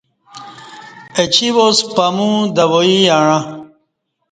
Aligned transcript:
اہ 1.17 1.25
چی 1.33 1.47
واس 1.55 1.77
پمو 1.95 2.31
دوای 2.55 2.93
یعں 3.07 3.33